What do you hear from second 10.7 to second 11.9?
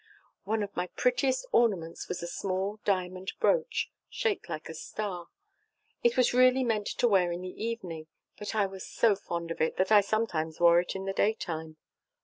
it in the daytime.